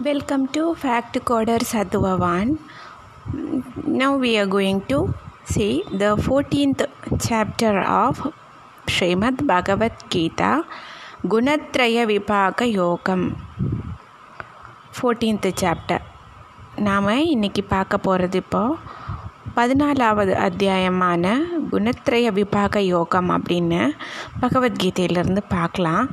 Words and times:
Welcome 0.00 0.48
to 0.48 0.74
Fact 0.74 1.14
Coder 1.24 1.58
Sadhuvavan. 1.60 2.58
Now 3.86 4.16
we 4.16 4.38
are 4.38 4.46
going 4.46 4.80
to 4.86 5.14
see 5.44 5.82
the 5.92 6.16
14th 6.16 6.86
chapter 7.20 7.78
of 7.80 8.18
Srimad 8.86 9.46
Bhagavad 9.46 9.92
Gita 10.08 10.64
Gunatraya 11.24 12.06
Vipaka 12.10 12.64
Yogam. 12.72 13.22
14th 14.94 15.52
chapter. 15.56 16.00
நாம் 16.86 17.08
இன்னைக்கு 17.32 17.62
பார்க்க 17.72 17.98
போகிறது 17.98 18.38
இப்போ 18.42 18.62
பதினாலாவது 19.56 20.32
அத்தியாயமான 20.46 21.24
குணத்ரய 21.72 22.28
விபாக 22.38 22.80
யோகம் 22.94 23.30
அப்படின்னு 23.36 23.80
பகவத்கீதையிலிருந்து 24.42 25.42
பார்க்கலாம் 25.48 26.06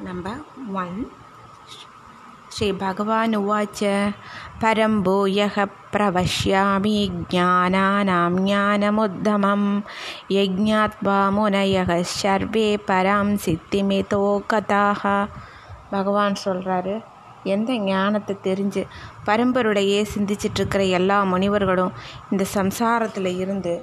நம்பர் 0.00 0.40
ஒன் 0.74 0.96
ஸ்ரீ 2.48 2.68
பகவான் 2.72 3.34
உவாச்ச 3.36 3.90
பரம் 4.60 4.96
பூயக 5.02 5.64
பிரவஷ்யாமி 5.94 6.94
ஜானானாம் 7.32 8.38
ஞானமுத்தமம் 8.42 9.68
யஜ்ஞாத்வா 10.30 11.18
முனயக 11.30 12.00
சர்வே 12.14 12.68
பராம் 12.88 13.32
சித்திமிதோ 13.36 14.22
கதாக 14.52 15.14
பகவான் 15.90 16.36
சொல்கிறாரு 16.44 16.94
எந்த 17.44 17.72
ஞானத்தை 17.84 18.36
தெரிஞ்சு 18.42 18.84
பரம்பருடையே 19.26 20.02
சிந்திச்சிட்ருக்கிற 20.14 20.84
எல்லா 20.90 21.18
முனிவர்களும் 21.24 21.96
இந்த 22.30 22.46
சம்சாரத்தில் 22.54 23.32
இருந்து 23.36 23.74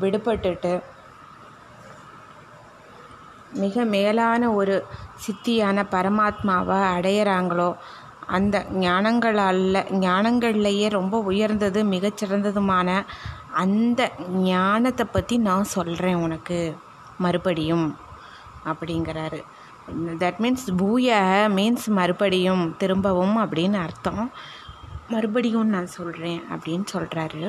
விடுபட்டுட்டு 0.00 0.74
மிக 3.62 3.84
மேலான 3.94 4.50
ஒரு 4.52 4.76
சித்தியான 5.24 5.84
பரமாத்மாவை 5.94 6.78
அடையிறாங்களோ 6.94 7.68
அந்த 8.36 8.56
ஞானங்களால் 8.84 9.62
ஞானங்கள்லையே 10.06 10.88
ரொம்ப 10.98 11.18
உயர்ந்தது 11.30 11.80
மிகச்சிறந்ததுமான 11.84 12.88
அந்த 13.62 14.00
ஞானத்தை 14.50 15.06
பற்றி 15.06 15.34
நான் 15.48 15.72
சொல்கிறேன் 15.76 16.22
உனக்கு 16.26 16.58
மறுபடியும் 17.18 17.86
அப்படிங்கிறாரு. 18.70 19.40
தட் 20.22 20.38
மீன்ஸ் 20.42 20.66
பூய 20.76 21.18
மீன்ஸ் 21.56 21.86
மறுபடியும் 21.98 22.64
திரும்பவும் 22.78 23.36
அப்படின்னு 23.42 23.78
அர்த்தம். 23.86 24.22
மறுபடியும் 25.08 25.72
நான் 25.74 25.94
சொல்கிறேன் 25.98 26.40
அப்படின்னு 26.54 26.86
சொல்கிறாரு 26.92 27.42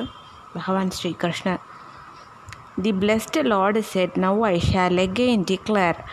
பகவான் 0.52 0.90
ஸ்ரீ 0.90 1.10
கிருஷ்ணர். 1.22 1.62
The 2.77 2.91
blessed 2.91 3.35
Lord 3.43 3.83
said, 3.83 4.17
Now 4.17 4.43
I 4.43 4.57
shall 4.59 4.97
again 4.97 5.43
declare 5.43 6.03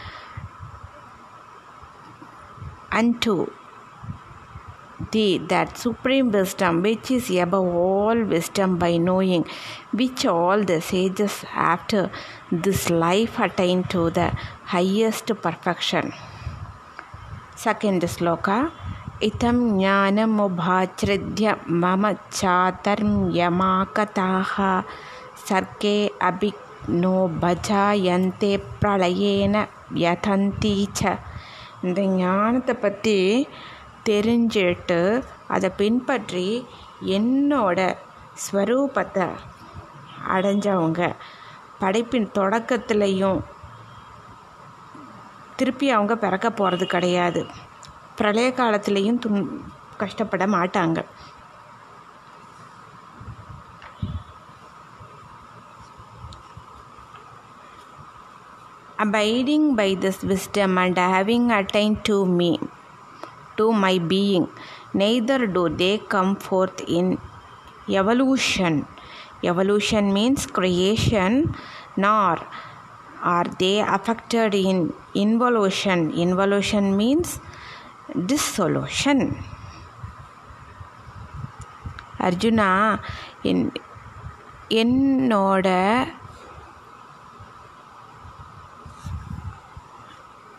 unto 2.90 3.50
thee 5.12 5.38
that 5.38 5.78
supreme 5.78 6.30
wisdom 6.32 6.82
which 6.82 7.10
is 7.10 7.30
above 7.30 7.66
all 7.66 8.22
wisdom 8.24 8.76
by 8.78 8.96
knowing 8.96 9.44
which 9.92 10.26
all 10.26 10.64
the 10.64 10.80
sages 10.80 11.44
after 11.54 12.10
this 12.50 12.90
life 12.90 13.38
attain 13.38 13.84
to 13.84 14.10
the 14.10 14.32
highest 14.64 15.26
perfection. 15.42 16.12
Second 17.54 18.02
sloka 18.02 18.70
इतं 19.26 19.56
ज्ञानमुभाच्छ्रिद्य 19.78 21.54
मम 21.82 22.04
चातर्म्यमाकताः 22.32 23.32
सर्गे 25.44 25.98
अभिग्नो 26.22 27.16
भजायन्ते 27.40 28.52
பிரளயேன 28.80 29.56
யதந்தி 29.98 30.74
ச 30.92 31.14
இந்த 31.84 32.00
ஞானத்தை 32.18 32.74
பற்றி 32.76 33.16
தெரிஞ்சிட்டு 34.06 34.98
அதை 35.48 35.68
பின்பற்றி 35.78 36.46
என்னோட 37.16 37.78
ஸ்வரூபத்தை 38.44 39.26
அடைஞ்சவங்க 40.28 41.02
படைப்பின் 41.80 42.28
தொடக்கத்துலேயும் 42.34 43.40
திருப்பி 45.56 45.86
அவங்க 45.90 46.14
பிறக்க 46.16 46.48
போகிறது 46.52 46.86
கிடையாது 46.86 47.42
பிரளய 48.18 48.48
காலத்துலேயும் 48.52 49.20
துன் 49.24 49.40
கஷ்டப்பட 49.96 50.44
மாட்டாங்க 50.46 50.98
abiding 58.98 59.76
by 59.76 59.94
this 59.94 60.22
wisdom 60.22 60.78
and 60.78 60.96
having 60.96 61.50
attained 61.50 62.04
to 62.04 62.26
me, 62.26 62.58
to 63.56 63.72
my 63.72 63.98
being, 63.98 64.48
neither 64.92 65.46
do 65.46 65.68
they 65.68 65.98
come 65.98 66.36
forth 66.36 66.80
in 66.88 67.18
evolution. 67.88 68.86
Evolution 69.42 70.12
means 70.12 70.46
creation, 70.46 71.54
nor 71.96 72.38
are 73.22 73.48
they 73.58 73.80
affected 73.80 74.54
in 74.54 74.92
involution. 75.14 76.12
Involution 76.26 76.96
means 76.96 77.40
dissolution. 78.26 79.20
Arjuna 82.26 82.70
என் 83.50 83.62
என்னோட 84.82 85.68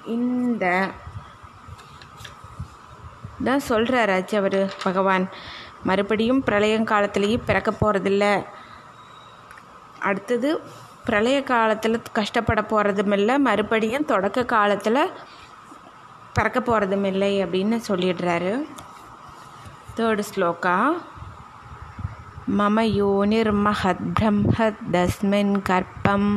இந்த 0.06 0.90
தான் 3.44 3.66
சொல்கிறாராச்சு 3.68 4.34
அவர் 4.36 4.74
பகவான். 4.82 5.28
மறுபடியும் 5.82 6.42
பிரளயங்காலத்துலேயே 6.46 7.38
பிறக்க 7.46 7.70
போகிறதில்ல 7.80 8.24
அடுத்தது 9.98 10.50
பிரளய 11.04 11.42
காலத்தில் 11.42 12.02
கஷ்டப்பட 12.12 12.60
போகிறதும் 12.60 13.12
இல்லை 13.12 13.38
மறுபடியும் 13.38 14.04
தொடக்க 14.04 14.44
காலத்தில் 14.44 15.10
பிறக்க 16.32 16.60
போகிறதும் 16.60 17.04
இல்லை 17.04 17.44
அப்படின்னு 17.44 17.76
சொல்லிடுறாரு. 17.88 18.52
தேர்டு 19.96 20.22
ஸ்லோகா 20.30 20.76
மம 22.58 22.84
யோனிர்மஹத் 23.00 24.06
பிரம்மதஸ்மின் 24.20 25.54
கர்ப்பம் 25.68 26.30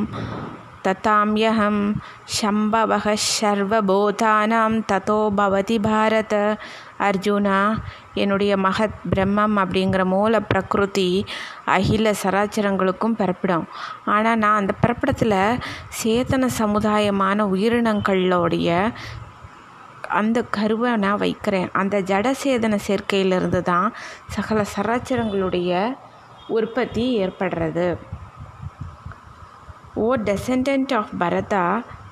ததாம்யஹம் 0.88 1.94
சம்பவக 2.40 3.16
சர்வபூதானாம் 3.40 4.76
ததோ 4.92 5.20
பவதி 5.36 5.78
பாரத 5.82 6.56
அர்ஜுனா 6.98 7.58
என்னுடைய 8.14 8.56
மகத் 8.56 9.00
பிரம்மம் 9.10 9.56
அப்படிங்கிற 9.62 10.04
மூல 10.04 10.40
பிரகிருதி 10.40 11.24
அகில 11.64 12.14
சராச்சரங்களுக்கும் 12.22 13.18
பிறப்பிடும். 13.20 13.66
ஆனால் 14.04 14.38
நான் 14.38 14.56
அந்த 14.56 14.72
பிறப்பிடத்தில் 14.80 15.60
சேத்தன 16.02 16.48
சமுதாயமான 16.58 17.46
உயிரினங்களோடைய 17.54 18.90
அந்த 20.20 20.42
கருவை 20.42 20.96
நான் 20.96 21.16
வைக்கிறேன். 21.16 21.70
அந்த 21.72 22.00
ஜடசேதன 22.00 22.78
சேர்க்கையிலிருந்து 22.86 23.62
தான் 23.62 23.94
சகல 24.26 24.64
சராச்சரங்களுடைய 24.76 25.96
உற்பத்தி 26.48 27.04
ஏற்படுறது. 27.24 27.88
O 29.98 30.14
descendant 30.24 30.92
of 30.92 31.14
Bharata 31.16 31.62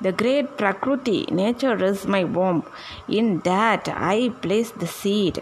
the 0.03 0.15
great 0.19 0.47
prakriti 0.59 1.27
nature 1.33 1.85
is 1.85 2.07
my 2.11 2.25
womb 2.37 2.63
in 3.19 3.37
that 3.49 3.89
I 4.13 4.29
place 4.43 4.73
the 4.79 4.87
seed 4.93 5.41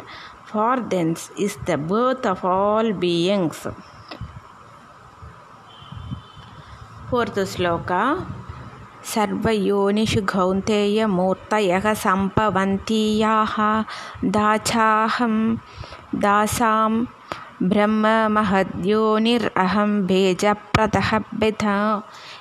for 0.53 0.81
thence 0.94 1.31
is 1.41 1.56
the 1.71 1.78
birth 1.91 2.27
of 2.27 2.47
all 2.47 2.93
beings 3.05 3.66
fourth 7.10 7.38
shloka 7.55 7.93
सर्वयोनिषु 9.15 10.21
गौन्तेयमूर्तयः 10.32 11.93
सम्पवन्तीयाः 12.05 13.56
दाचाहं 14.37 15.35
दासां 16.25 16.93
ब्रह्ममहद्योनिरहं 17.70 19.90
भेजप्रतः 20.06 21.11
बिधा 21.40 21.76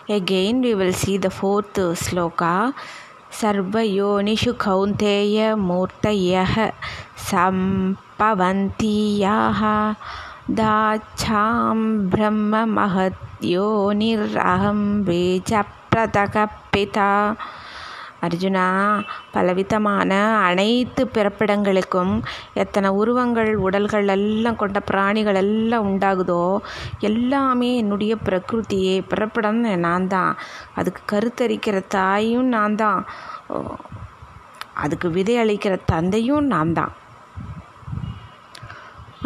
We 0.09 0.75
will 0.75 0.93
see 0.93 1.17
the 1.17 1.29
fourth 1.29 1.75
sloka. 1.75 2.73
सर्वयोनिषु 3.39 4.51
कौन्तेयमूर्तयः 4.63 6.53
सम्पवन्तीयाः 7.27 8.21
दाच्छां 10.59 11.77
ब्रह्ममहद्योनिरहं 12.13 13.09
भेजप्रतः 15.07 16.35
पिता 16.73 17.09
அர்ஜுனா 18.25 18.65
பலவிதமான 19.31 20.11
அனைத்து 20.49 21.03
பிறப்பிடங்களுக்கும் 21.13 22.13
எத்தனை 22.53 22.89
உருவங்கள் 22.99 23.51
உடல்கள் 23.65 24.07
எல்லாம் 24.07 24.59
கொண்ட 24.61 24.79
பிராணிகள் 24.79 25.39
எல்லாம் 25.43 25.87
உண்டாகுதோ 25.89 26.45
எல்லாமே 27.09 27.71
என்னுடைய 27.75 28.15
பிரகிருதியே 28.27 28.95
பிறப்பிடம் 29.11 29.61
நான் 29.87 30.07
தான். 30.07 30.33
அதுக்கு 30.75 31.03
கருத்தரிக்கிற 31.11 31.77
தாயும் 31.97 32.49
நான் 32.55 32.75
தான். 32.75 33.01
அதுக்கு 34.83 35.09
விதை 35.09 35.35
அளிக்கிற 35.43 35.73
தந்தையும் 35.85 36.45
நான் 36.53 36.73
தான். 36.79 36.93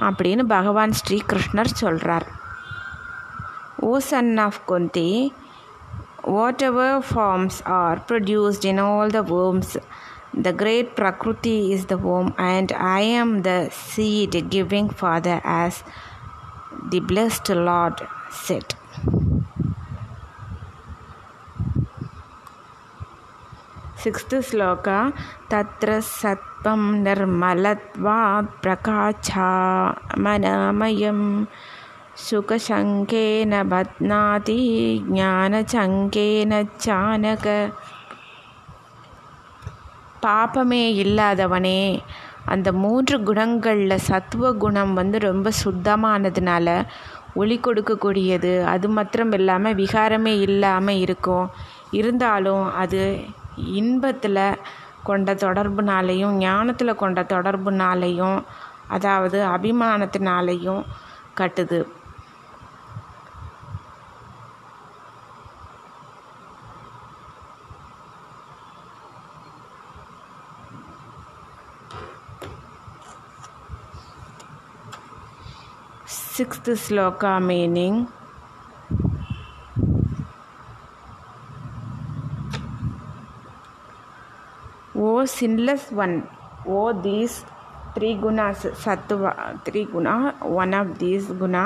அப்படின்னு 0.07 0.43
பகவான் 0.55 0.91
ஸ்ரீகிருஷ்ணர் 0.99 1.77
சொல்கிறார் 1.83 2.27
O 3.87 3.91
son 4.09 4.37
of 4.45 4.59
Kunti 4.65 5.09
Whatever 6.27 7.01
forms 7.01 7.61
are 7.65 8.01
produced 8.01 8.65
in 8.65 8.79
all 8.79 9.09
the 9.09 9.23
wombs, 9.23 9.77
the 10.33 10.51
great 10.51 10.93
Prakriti 10.95 11.71
is 11.71 11.85
the 11.85 11.97
womb, 11.97 12.35
and 12.37 12.73
I 12.73 12.99
am 12.99 13.43
the 13.43 13.69
seed 13.71 14.49
giving 14.49 14.89
Father, 14.89 15.39
as 15.45 15.83
the 16.91 16.99
blessed 16.99 17.49
Lord 17.69 18.01
said. 18.29 18.75
Sixth 24.03 24.33
sloka 24.49 24.87
तत्र 25.51 25.89
सत्त्वं 26.07 26.81
निर्मलत्वात् 27.05 28.51
प्रकाशामनामयम् 28.63 29.63
सुखशङ्केन 32.18 33.52
बध्नाति 33.68 34.60
ज्ञानचङ्केन 35.08 36.52
चानक 36.78 37.46
பாப்பமே 40.22 40.82
இல்லாதவனே 41.02 41.78
அந்த 42.46 42.68
மூன்று 42.82 43.16
குணங்களில் 43.20 44.04
சத்துவ 44.06 44.52
குணம் 44.54 44.92
வந்து 44.94 45.18
ரொம்ப 45.20 45.48
சுத்தமானதுனால 45.60 46.66
ஒளி 47.34 47.56
கொடுக்கக்கூடியது 47.58 48.52
அது 48.64 48.88
மாத்திரம் 48.88 49.32
இல்லாமல் 49.32 49.78
விகாரமே 49.80 50.34
இல்லாமல் 50.40 51.00
இருக்கும் 51.00 51.46
இருந்தாலும் 51.92 52.64
அது 52.74 53.00
இன்பத்தில் 53.74 54.42
கொண்ட 55.02 55.34
தொடர்புனாலையும் 55.36 56.36
ஞானத்தில் 56.40 57.00
கொண்ட 57.02 57.22
தொடர்புனாலையும் 57.32 58.38
அதாவது 58.88 59.40
அபிமானத்தினாலையும் 59.48 60.82
கட்டுது 61.36 61.80
Sixth 76.37 76.67
sloka 76.85 77.33
meaning? 77.49 77.95
O 84.95 85.25
sinless 85.25 85.91
one, 85.91 86.15
O 86.67 86.93
these 87.05 87.35
three 87.95 88.13
gunas 88.23 88.59
sattva 88.83 89.31
three 89.65 89.85
guna 89.93 90.15
one 90.61 90.73
of 90.79 90.87
these 91.01 91.27
guna 91.41 91.65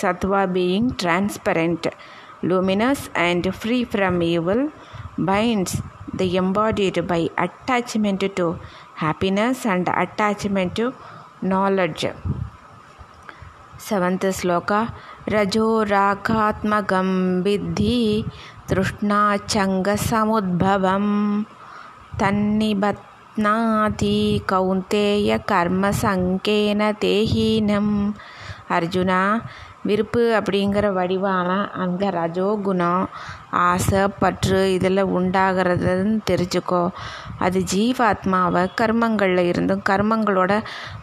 sattva 0.00 0.40
being 0.58 0.84
transparent 1.02 1.88
luminous 2.50 3.08
and 3.26 3.52
free 3.62 3.82
from 3.94 4.22
evil 4.32 4.60
binds 5.30 5.72
the 6.20 6.28
embodied 6.42 6.98
by 7.12 7.22
attachment 7.46 8.22
to 8.40 8.48
happiness 9.04 9.66
and 9.74 9.88
attachment 10.04 10.76
to 10.80 10.86
knowledge 11.52 12.06
seventh 13.79 14.25
श्लोक 14.39 14.71
रजो 15.29 15.67
रागात्मकं 15.91 17.09
विद्धि 17.43 17.99
तृष्णाचङ्गसमुद्भवं 18.69 21.05
तन्निबध्नाति 22.21 24.17
கௌந்தேய 24.51 25.29
கர்மசங்கேன 25.51 26.81
தேஹீனம் 27.03 27.93
அர்ஜுனா 28.77 29.21
விருப்பு 29.87 30.23
அப்படிங்கிற 30.39 30.87
வடிவான 30.97 31.51
அந்த 31.83 32.03
ரஜோகுணம் 32.17 33.05
ஆசை 33.56 34.08
பற்று 34.18 34.72
இதில் 34.72 35.04
உண்டாகிறதுன்னு 35.04 36.18
தெரிஞ்சுக்கோ. 36.30 36.90
அது 37.38 37.64
ஜீவாத்மாவை 37.74 38.66
கர்மங்களில் 38.80 39.46
இருந்தும் 39.46 39.82
கர்மங்களோட 39.88 40.62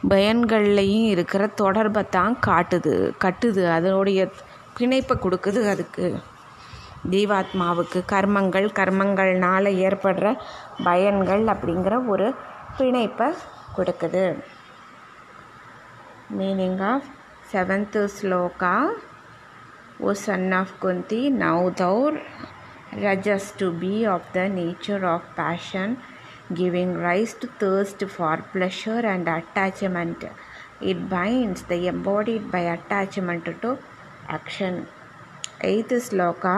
பயன்கள்லையும் 0.09 1.05
இருக்கிற 1.05 1.47
தொடர்பை 1.47 2.03
தான் 2.09 2.37
காட்டுது 2.45 3.11
கட்டுது. 3.23 3.71
அதனுடைய 3.71 4.29
பிணைப்பை 4.77 5.15
கொடுக்குது 5.15 5.69
அதுக்கு. 5.69 6.19
ஜீவாத்மாவுக்கு 7.11 8.01
கர்மங்கள் 8.07 8.69
கர்மங்கள்னால் 8.79 9.71
ஏற்படுற 9.85 10.35
பயன்கள் 10.83 11.43
அப்படிங்கிற 11.43 12.07
ஒரு 12.07 12.35
பிணைப்பை 12.77 13.33
கொடுக்குது. 13.77 14.43
Meaning 16.37 16.83
of 16.83 17.03
seventh 17.51 18.07
sloka 18.21 18.77
O 20.03 20.13
son 20.13 20.51
of 20.53 20.71
Kunti, 20.81 21.29
now 21.29 21.69
thou 21.69 22.17
rajas 23.03 23.51
to 23.59 23.71
be 23.71 24.05
of 24.05 24.21
the 24.33 24.49
nature 24.49 25.05
of 25.05 25.21
passion, 25.35 25.97
giving 26.53 26.93
rise 26.95 27.33
to 27.41 27.47
thirst 27.47 28.03
for 28.15 28.37
pleasure 28.51 29.03
and 29.13 29.27
attachment. 29.27 30.25
It 30.81 31.09
binds 31.09 31.63
the 31.63 31.87
embodied 31.87 32.51
by 32.51 32.63
attachment 32.77 33.45
to 33.63 33.77
action. 34.27 34.87
Eighth 35.61 35.93
sloka 36.09 36.55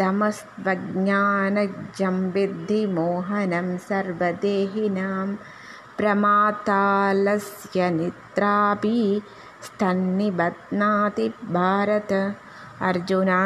दमस्त्वज्ञानजं 0.00 0.96
विद्धि 2.34 2.78
मोहनं 2.96 3.66
सर्वदेहिनां 3.88 5.26
प्रमातालस्य 5.98 7.90
निद्रापि 7.96 9.00
स्तन्निबध्नाति 9.66 11.26
भारत 11.58 12.12
அர்ஜுனா 12.88 13.40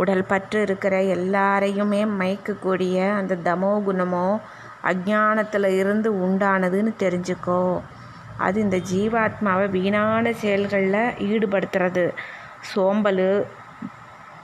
உடல் 0.00 0.28
பற்று 0.30 0.58
இருக்கிற 0.66 0.94
எல்லாரையுமே 1.16 2.00
மயக்கக்கூடிய 2.20 2.96
அந்த 3.18 3.38
தமோ 3.48 3.72
குணமோ 3.86 4.26
அஜானத்தில் 4.90 5.68
இருந்து 5.80 6.08
உண்டானதுன்னு 6.26 6.92
தெரிஞ்சுக்கோ. 7.04 7.62
அது 8.46 8.56
இந்த 8.60 8.78
ஜீவாத்மாவை 8.90 9.66
வீணான 9.76 10.32
செயல்களில் 10.42 11.14
ஈடுபடுத்துறது. 11.28 12.04
சோம்பல் 12.70 13.26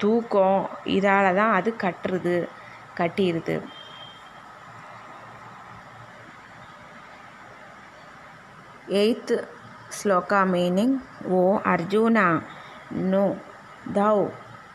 தூக்கம் 0.03 0.63
இதால் 0.97 1.37
தான் 1.41 1.55
அது 1.59 1.71
கட்டுறது 1.85 2.37
கட்டிடுது 2.99 3.57
eighth 9.01 9.35
sloka 9.97 10.41
meaning 10.53 10.97
O 11.37 11.41
Arjuna 11.73 12.27
know 13.13 13.25
thou 13.98 14.32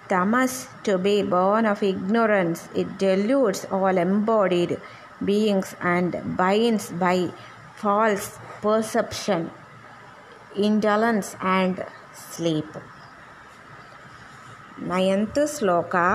tamas 0.08 0.68
to 0.84 0.98
be 0.98 1.22
born 1.22 1.66
of 1.72 1.82
ignorance 1.82 2.68
it 2.74 2.98
deludes 2.98 3.64
all 3.70 3.96
embodied 4.04 4.80
beings 5.24 5.74
and 5.80 6.16
binds 6.36 6.90
by 7.04 7.16
false 7.82 8.38
perception 8.60 9.50
indolence 10.68 11.36
and 11.40 11.84
sleep 12.12 12.80
ninth 14.92 15.38
sloka 15.56 16.08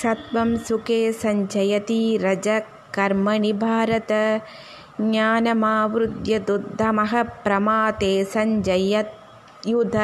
सत्वं 0.00 0.56
सुखे 0.68 1.00
सञ्चयति 1.20 2.02
रजकर्मणि 2.22 3.52
भारत 3.60 4.10
ಜ್ಞಾನಮಾವೃತ್ಯ 5.01 6.35
ದುರ್ದಮಃ 6.47 7.11
ಪ್ರಮಾತೆ 7.43 8.09
ಸಂಜಯತ್ಯುಧ 8.33 9.97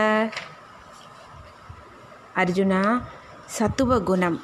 அர்ஜுனா 2.42 2.82
சத்துவ 3.56 3.98
குணம் 4.10 4.38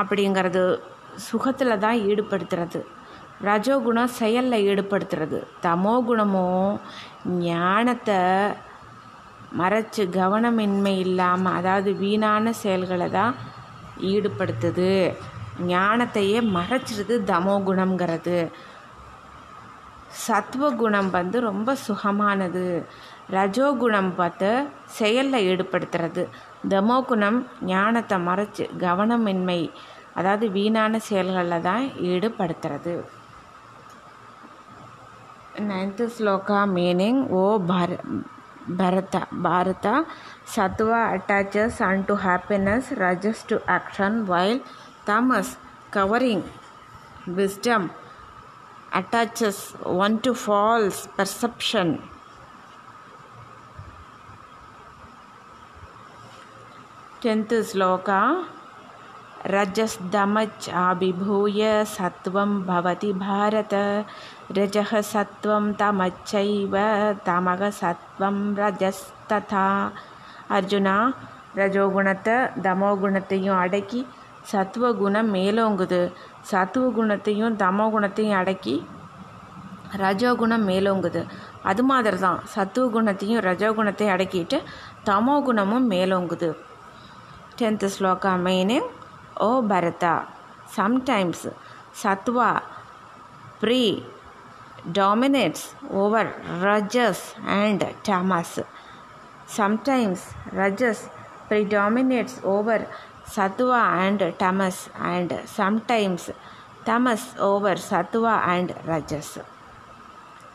அப்படிங்கிறது 0.00 0.62
சுகத்தில் 1.28 1.80
தான் 1.84 2.02
ஈடுபடுத்துறது. 2.08 2.80
ரஜோகுணம் 3.48 4.14
செயலில் 4.20 4.64
ஈடுபடுத்துறது. 4.70 5.38
தமோ 5.64 5.94
குணமும் 6.08 6.74
ஞானத்தை 7.46 8.20
மறைச்சி 9.60 10.04
கவனமின்மை 10.18 10.94
இல்லாமல் 11.06 11.56
அதாவது 11.60 11.90
வீணான 12.02 12.52
செயல்களை 12.62 13.08
தான் 13.18 13.34
ஈடுபடுத்துது. 14.12 14.92
ஞானத்தையே 15.72 16.38
மறைச்சிருது 16.56 17.14
தமோ 17.30 17.54
குணங்கிறது 17.68 18.38
சத்வகுணம் 20.26 21.10
வந்து 21.16 21.38
ரொம்ப 21.48 21.70
சுகமானது. 21.86 22.64
ரஜோகுணம் 23.36 24.12
பார்த்து 24.18 24.50
செயலில் 24.98 25.46
ஈடுபடுத்துறது. 25.50 26.22
தமோ 26.72 26.96
குணம் 27.10 27.38
ஞானத்தை 27.72 28.16
மறைச்சு 28.28 28.64
கவனமின்மை 28.84 29.60
அதாவது 30.18 30.46
வீணான 30.56 30.98
செயல்களில் 31.08 31.66
தான் 31.68 31.84
ஈடுபடுத்துறது. 32.12 32.94
நைன்த்து 35.70 36.06
ஸ்லோகா 36.16 36.60
மீனிங் 36.76 37.20
ஓ 37.40 37.42
பர 37.70 37.90
Bharata 39.44 39.94
sattva 40.54 41.00
attaches 41.14 41.78
and 41.88 42.04
to 42.08 42.14
happiness 42.24 42.88
rajas 43.02 43.44
to 43.50 43.56
action 43.76 44.16
while 44.30 44.60
Tamas, 45.05 45.57
covering 45.91 46.43
wisdom, 47.27 47.91
attaches 48.91 49.71
one 49.83 50.19
to 50.19 50.35
false 50.35 51.07
perception. 51.17 52.01
Tenth 57.21 57.53
sloka. 57.63 58.47
रजस्दमच्चाभिभूय 59.47 61.61
सत्वं 61.87 62.61
भवति 62.63 63.13
भारत 63.13 63.73
रजः 64.57 65.01
सत्वं 65.01 65.71
तमच्चैव 65.79 66.75
तमः 67.27 67.69
सत्वं 67.79 68.37
ரஜஸ்ததா 68.59 69.65
அர்ஜுனா 70.57 70.97
ரஜோகுணத்தை 71.59 72.35
தமோ 72.65 72.91
குணத்தையும் 73.01 73.59
அடக்கி 73.63 74.01
சத்துவ 74.50 74.92
குணம் 74.92 75.30
மேலோங்குது. 75.34 76.00
சத்துவ 76.50 76.90
குணத்தையும் 76.98 77.56
தமோ 77.62 77.86
குணத்தையும் 77.90 78.38
அடக்கி 78.38 78.74
ரஜோகுணம் 79.96 80.64
மேலோங்குது. 80.70 81.22
அது 81.62 81.82
மாதிரி 81.90 82.18
தான் 82.18 82.40
சத்துவ 82.54 82.84
குணத்தையும் 82.88 83.44
ரஜோகுணத்தையும் 83.48 84.14
அடக்கிட்டு 84.16 84.58
தமோ 85.06 85.36
குணமும் 85.48 85.90
மேலோங்குது. 85.90 86.50
Tenth 87.58 87.86
sloka 87.94 88.32
meaning 88.46 88.88
sometimes 90.76 91.46
sattva 92.02 92.50
pre 93.60 93.82
Sattva 94.96 95.62
over 96.02 96.30
rajas 96.62 97.24
and 97.60 97.84
and 97.84 98.64
sometimes 99.56 100.26
rajas 100.56 101.02
pre 101.48 101.60
predominates 101.64 102.34
over 102.54 102.78
sattva 103.34 103.80
and 104.06 104.20
tamas 104.38 104.88
and 104.98 105.30
sometimes 105.46 106.30
tamas 106.84 107.34
over 107.38 107.74
over 107.74 108.42
and 108.54 108.74
rajas. 108.86 109.38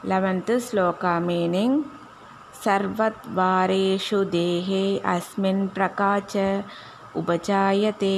11th 0.03 0.51
sloka 0.69 1.13
meaning 1.23 1.83
सर्वद्वारेषु 2.63 4.23
देहे 4.33 4.83
अस्मिन् 5.13 5.67
प्रकाच 5.75 6.35
उपचायते 7.19 8.17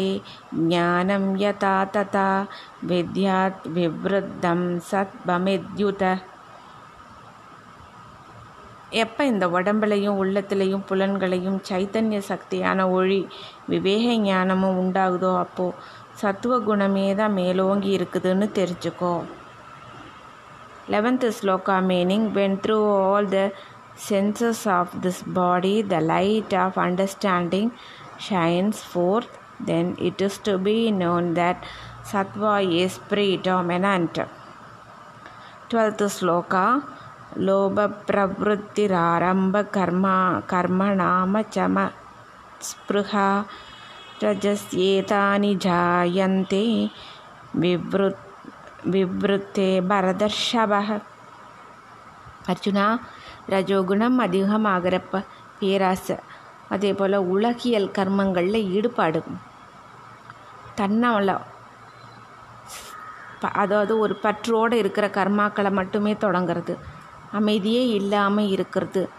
ज्ञानं 0.53 1.25
यथा 1.41 1.73
तथा 1.95 2.27
विद्यात् 2.89 3.67
विवृद्धं 3.75 4.61
सत्त्वमिद्युतः 4.89 6.32
எப்போ 9.01 9.21
இந்த 9.25 9.45
உடம்புலையும் 9.47 10.19
உள்ளத்துலேயும் 10.21 10.85
புலன்களையும் 10.89 11.59
சைத்தன்ய 11.69 12.19
சக்தியான 12.29 12.85
ஒளி 12.89 13.21
விவேக 13.67 14.15
ஞானமும் 14.23 14.79
உண்டாகுதோ 14.81 15.31
அப்போது 15.37 15.77
சத்துவ 16.21 16.59
குணமே 16.59 17.05
தான் 17.15 17.33
மேலோங்கி 17.33 17.91
இருக்குதுன்னு 17.97 18.47
தெரிஞ்சுக்கோ 18.59 19.13
eleventh 20.89 21.27
sloka 21.39 21.77
meaning 21.91 22.27
when 22.31 22.57
through 22.65 22.79
all 23.03 23.29
the 23.29 23.41
senses 24.09 24.65
of 24.77 24.93
this 25.01 25.23
body 25.33 25.75
the 25.83 25.99
light 26.13 26.55
of 26.55 26.79
understanding 26.79 27.71
shines 28.29 28.83
forth 28.89 29.35
then 29.65 29.91
it 29.99 30.21
is 30.21 30.39
to 30.41 30.53
be 30.65 30.77
that 31.39 31.63
sattva 32.11 32.55
a 32.71 32.85
is 32.85 32.95
predominant. 33.09 34.15
12th 35.69 36.03
sloka 36.15 36.29
Lobha 36.29 36.65
லோபப்பிரவருத்திராரம்ப 37.37 39.69
கர்மா 39.77 40.45
கர்ம 40.45 40.93
நாம 40.93 41.43
chama 41.55 41.91
spruha 42.61 43.43
rajasyetani 44.21 45.51
jayante 45.65 46.89
vivrut 47.61 48.15
விவ்ருத்தே 48.91 49.83
பரதர்ஷபக 49.89 51.01
Arjuna 52.47 52.99
ரஜோகுணம் 53.49 54.19
அதிகமாகிறப்ப 54.19 55.25
பேராசை 55.59 56.15
அதே 56.69 56.93
போல் 56.93 57.13
உலகியல் 57.13 57.89
கர்மங்களில் 57.89 58.51
ஈடுபாடு. 58.51 59.23
தன்னால் 60.75 61.39
அதாவது 63.41 63.97
ஒரு 63.97 64.15
பற்றோடு 64.15 64.77
இருக்கிற 64.77 65.07
கர்மாக்களை 65.07 65.71
மட்டுமே 65.71 66.13
தொடங்கிறது. 66.13 66.77
அமைதியே 67.33 67.87
இல்லாமல் 67.87 68.47
இருக்கிறது. 68.47 69.09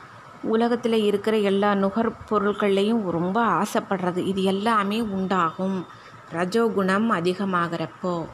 உலகத்தில் 0.43 1.05
இருக்கிற 1.05 1.39
எல்லா 1.39 1.73
நுகர்பொருட்கள்லையும் 1.73 3.11
ரொம்ப 3.11 3.41
ஆசைப்படுறது. 3.47 4.17
இது 4.17 4.43
எல்லாமே 4.43 5.01
உண்டாகும். 5.01 5.87
ரஜோகுணம் 6.33 7.11
அதிகமாகிறப்போ. 7.11 8.27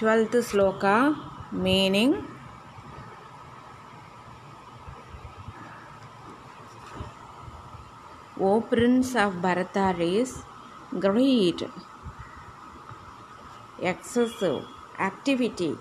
Twelfth 0.00 0.42
sloka 0.52 1.12
meaning 1.62 2.36
O 8.40 8.62
Prince 8.70 9.14
of 9.14 9.32
Bharata 9.42 9.94
race, 9.96 10.34
greed, 11.00 11.68
excessive 13.80 14.62
activity, 14.98 15.76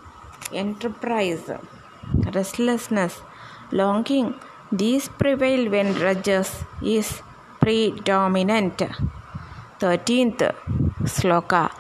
enterprise, 0.53 1.51
restlessness, 2.35 3.21
longing, 3.73 4.35
these 4.73 5.09
prevail 5.09 5.71
when 5.71 5.95
Rajas 5.95 6.51
is 6.83 7.23
predominant. 7.61 8.83
13th 9.81 10.43
Sloka 11.05 11.71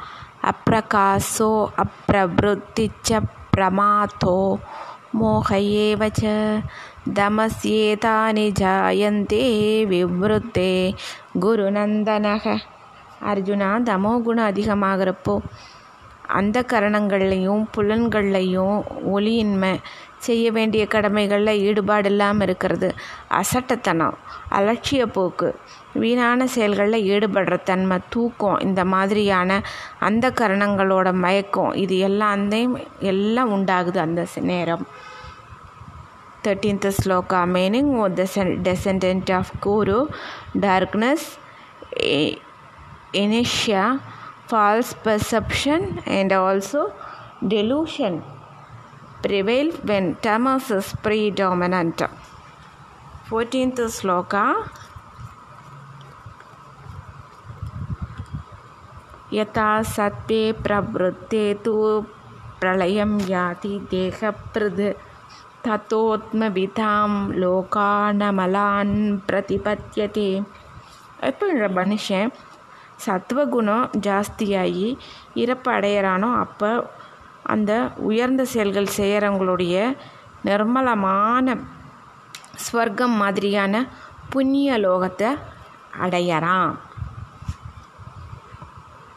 Aprakaso 0.43 1.73
Apravritticha 1.77 3.21
Pramato 3.53 4.59
मोहयेव 5.15 6.03
च 6.19 6.21
दमस्येतानि 7.17 8.47
जायन्ते 8.61 9.41
விவ்ருத்தே 9.91 10.71
குருநந்தனக 11.43 12.45
அர்ஜுனா 13.31 13.71
தமோ 13.89 14.13
குணம் 14.27 14.49
அதிகமாகிறப்போ 14.53 15.35
அந்த 16.28 16.64
கரணங்கள்லையும் 16.68 17.64
புலன்கள்லையும் 17.78 18.78
ஒளியின்மை 19.16 19.80
செய்ய 20.18 20.52
வேண்டிய 20.52 20.86
கடமைகளில் 20.86 21.60
ஈடுபாடு 21.60 22.10
இல்லாமல் 22.10 22.48
இருக்கிறது. 22.48 22.94
அசட்டத்தனம் 23.28 24.18
அலட்சிய 24.52 25.06
போக்கு 25.06 25.56
வீணான 25.94 26.48
செயல்களில் 26.48 27.08
ஈடுபடுற 27.10 27.64
தன்மை 27.64 27.98
தூக்கம் 28.10 28.60
இந்த 28.60 28.86
மாதிரியான 28.86 29.62
அந்த 30.00 30.30
கரணங்களோட 30.30 31.14
மயக்கம் 31.14 31.74
இது 31.74 32.08
எல்லாந்தையும் 32.08 32.84
எல்லாம் 33.00 33.52
உண்டாகுது 33.54 33.98
அந்த 33.98 34.26
நேரம். 34.36 34.88
Thirteenth 36.44 36.92
sloka 36.98 37.40
meaning 37.56 37.94
O 38.02 38.08
descendant 38.68 39.34
of 39.34 39.52
Kuru 39.60 40.10
darkness 40.60 41.28
இனிஷியா 43.12 44.00
false 44.47 44.93
perception, 45.05 46.03
and 46.07 46.33
also 46.33 46.93
delusion 47.47 48.23
prevail 49.23 49.71
when 49.89 50.15
tamas 50.17 50.71
is 50.71 50.89
predominant. 51.05 52.03
14th 53.31 53.83
sloka 53.99 54.47
यथा 59.35 59.71
सत्त्वे 59.91 60.41
प्रवृत्ते 60.65 61.45
तु 61.65 61.73
प्रलयं 62.61 63.13
याति 63.31 63.75
देहप्रद 63.93 64.81
தத்தோத்மவிதாம் 65.67 67.19
லோகானமலான் 67.41 68.97
பிரதிபத்தியதே 69.29 70.31
எப்போ 71.29 71.45
இந்த 71.55 71.67
மனுஷன் 71.79 72.31
சத்துவகுணம் 73.06 73.90
ஜாஸ்தியாகி 74.08 74.88
இறப்பு 75.34 75.72
அடையிறானோ 75.72 76.30
அப்போ 76.44 76.72
அந்த 77.54 77.72
உயர்ந்த 78.10 78.46
செயல்கள் 78.54 78.96
செய்கிறவங்களுடைய 78.98 79.76
நிர்மலமான 80.46 81.56
ஸ்வர்க்கம் 82.66 83.16
மாதிரியான 83.22 83.86
புண்ணிய 84.30 84.78
லோகத்தை 84.86 85.30
அடையறான். 86.04 86.74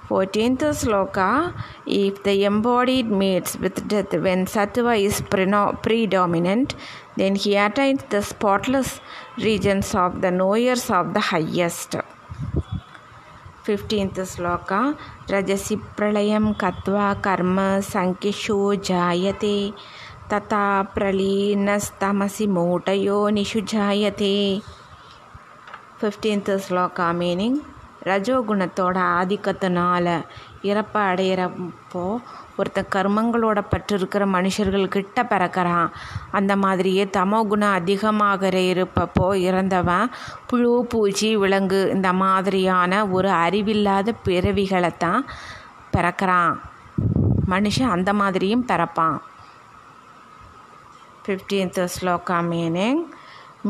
Fourteenth 0.07 0.65
sloka 0.81 1.29
if 1.99 2.21
the 2.27 2.31
embodied 2.49 3.11
meets 3.21 3.53
with 3.63 3.79
death 3.93 4.15
when 4.25 4.41
sattva 4.55 4.95
is 5.07 5.17
predominant 5.87 6.71
then 7.19 7.35
he 7.43 7.53
attains 7.67 8.03
the 8.15 8.23
spotless 8.31 8.91
regions 9.47 9.91
of 10.05 10.11
the 10.25 10.33
knowers 10.39 10.87
of 10.99 11.07
the 11.17 11.23
highest. 11.33 11.93
Fifteenth 13.71 14.25
sloka. 14.25 14.95
రజసి 15.31 15.77
ప్రళయం 15.77 16.53
కత్వా 16.53 17.13
కర్మ 17.13 17.81
సంకిషో 17.81 18.75
జాయతే. 18.75 19.73
తథా 20.33 20.87
ప్రళీనస్తమసి 20.97 22.47
మూటయో 22.47 23.31
నిషు 23.31 23.59
జాయతే. 23.59 24.59
ఫిఫ్టీన్త్ 26.03 26.59
శ్లోక 26.59 27.01
మీనింగ్. 27.01 27.59
ரஜோகுணத்தோட 28.07 28.99
ఆధికతనాల 28.99 30.23
இறப்ப 30.65 30.95
அடையிறப்போ 30.95 32.19
ஒருத்தன் 32.61 32.93
கர்மங்களோட 32.95 33.59
பற்று 33.73 33.95
இருக்கிற 33.99 34.25
மனுஷர்கள்கிட்ட 34.37 35.23
பிறக்கிறான். 35.33 35.89
அந்த 36.39 36.53
மாதிரியே 36.65 37.05
தமோ 37.17 37.41
குணம் 37.53 37.77
அதிகமாக 37.81 38.53
இருப்பப்போ 38.71 39.29
இறந்தவன் 39.49 40.11
புழு 40.51 40.73
பூச்சி 40.93 41.31
விலங்கு 41.43 41.81
இந்த 41.95 42.11
மாதிரியான 42.25 43.03
ஒரு 43.17 43.31
அறிவில்லாத 43.45 44.15
பிறவிகளை 44.27 44.93
தான் 45.05 45.23
பிறக்கிறான். 45.95 46.55
மனுஷன் 47.53 47.95
அந்த 47.97 48.11
மாதிரியும் 48.23 48.69
பிறப்பான். 48.73 49.19
Fifteenth 51.25 51.89
sloka 51.97 52.39
meaning 52.53 53.03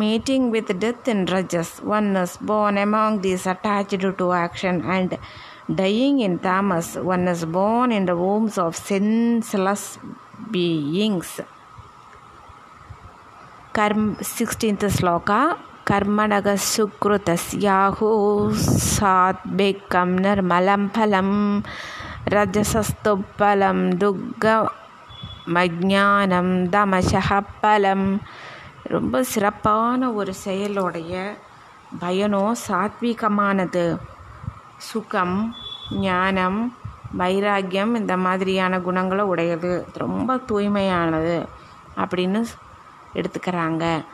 meeting 0.01 0.43
with 0.55 0.69
death 0.83 1.07
in 1.13 1.21
rajas 1.33 1.71
one 1.93 2.09
is 2.21 2.33
born 2.49 2.77
among 2.83 3.15
these 3.25 3.45
attached 3.53 4.05
to 4.21 4.27
action 4.45 4.77
and 4.97 5.13
dying 5.77 6.17
in 6.17 6.41
tamas 6.41 6.99
one 6.99 7.27
is 7.27 7.47
born 7.47 7.91
in 7.91 8.05
the 8.05 8.13
wombs 8.13 8.61
of 8.61 8.77
senseless 8.89 9.89
beings 10.53 11.39
கர்ம் 13.79 14.17
16th 14.37 14.89
sloka 15.01 15.41
கர்மணக 15.91 16.57
சுக்ருதஸ்யாஹோ 16.77 18.11
சாத்பேக்கம் 19.01 20.15
நிர்மலம் 20.21 20.91
பலம் 20.93 21.63
ரஜசஸ்துப்பலம் 22.31 23.83
துக்கமஜானம் 25.49 27.47
பலம் 27.61 28.21
ரொம்ப 28.83 29.23
சிறப்பான 29.23 30.13
ஒரு 30.13 30.33
செயலுடைய 30.45 31.39
பயனோ 32.01 32.53
சாத்வீகமானது. 32.69 33.85
சுகம் 34.81 35.55
ஞானம் 35.91 36.61
வைராக்கியம் 37.13 37.95
இந்த 37.95 38.17
மாதிரியான 38.17 38.81
குணங்களை 38.81 39.25
உடையது. 39.25 39.73
ரொம்ப 39.95 40.37
தூய்மையானது 40.49 41.37
அப்படின்னு 41.97 42.45
எடுத்துக்கிறாங்க. 43.15 44.05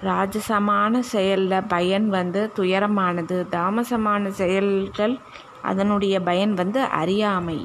ராஜசமான 0.00 1.00
செயலில் 1.12 1.64
பயன் 1.68 2.08
வந்து 2.08 2.52
துயரமானது. 2.56 3.36
தாமசமான 3.50 4.28
செயல்கள் 4.40 5.14
அதனுடைய 5.62 6.20
பயன் 6.20 6.54
வந்து 6.54 6.80
அறியாமை 6.82 7.58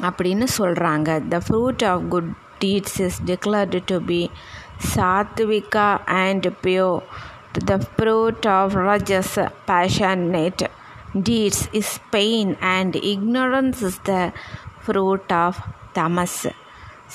அப்படின்னு 0.00 0.46
சொல்கிறாங்க 0.58 1.08
the 1.28 1.40
fruit 1.46 1.82
of 1.88 2.02
good 2.08 2.30
deeds 2.60 3.00
is 3.00 3.22
declared 3.26 3.82
to 3.86 3.98
be 4.06 4.30
sattvika 4.94 5.86
and 6.22 6.46
pure. 6.62 6.98
The 7.53 7.79
fruit 7.79 8.45
of 8.45 8.75
rajas, 8.75 9.37
passionate 9.65 10.63
deeds 11.27 11.67
is 11.73 11.99
pain, 12.11 12.55
and 12.61 12.95
ignorance 12.95 13.81
is 13.81 13.97
the 13.99 14.31
fruit 14.81 15.31
of 15.31 15.61
tamas. 15.93 16.47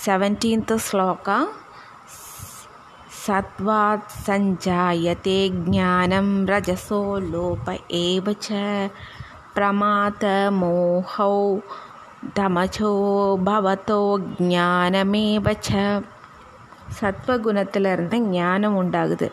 17th 0.04 0.78
sloka 0.88 1.40
सत्वात् 3.24 4.14
सञ्जायते 4.26 5.36
ज्ञानं 5.66 6.28
रजसो 6.50 7.02
लोप 7.32 7.68
एव 7.98 8.32
च 8.46 8.48
प्रमातमोहौ 9.56 11.36
தமச்சோ 12.36 12.90
பவத்தோ 13.46 14.00
ஞானமேவச்ச 14.50 15.70
சத்வகுணத்தில் 16.98 17.88
இருந்து 17.92 18.18
ஞானம் 18.36 18.76
உண்டாகுது 18.82 19.28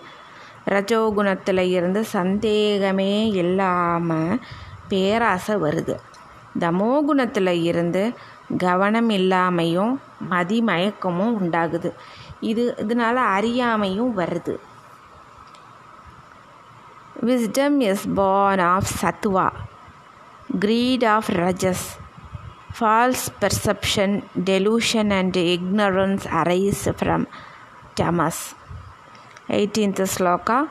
ரஜோகுணத்தில் 0.66 1.68
இருந்து 1.68 2.04
சந்தேகமே 2.04 3.28
இல்லாமல் 3.28 4.40
பேராசை 4.88 5.56
வருது. 5.56 5.96
தமோகுணத்தில் 6.58 7.62
இருந்து 7.62 8.12
கவனம் 8.58 9.10
இல்லாமையும் 9.10 9.98
மதிமயக்கமும் 10.30 11.34
உண்டாகுது. 11.40 11.92
இது 12.40 12.74
இதனால் 12.76 13.16
அறியாமையும் 13.16 14.12
வருது. 14.16 14.56
Wisdom 17.26 17.80
is 17.80 18.08
born 18.14 18.58
of 18.58 18.90
sattva 19.02 19.48
greed 20.58 21.04
of 21.04 21.28
rajas 21.28 21.86
false 22.80 23.26
perception 23.40 24.22
delusion 24.44 25.12
and 25.12 25.36
ignorance 25.36 26.24
arise 26.30 26.82
from 26.84 27.24
tamas 28.00 28.42
18th 29.55 30.07
sloka 30.07 30.69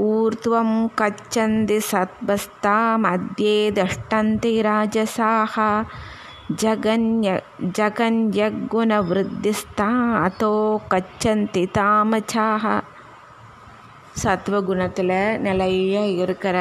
ऊर्ध्वं 0.00 0.88
कच्छन्ति 0.98 1.80
सत्वस्तामध्ये 1.82 3.70
दष्टन्ति 3.72 4.60
राजसाः 4.62 5.84
जगन्य 6.60 7.40
जगन्यगुणवृद्धिस्ता 7.78 9.88
अतो 10.24 10.54
கச்சந்தி 10.92 11.64
தாமச்சாக 11.76 12.82
சத்வகுணத்தில் 14.22 15.18
நிலைய 15.44 16.00
இருக்கிற 16.22 16.56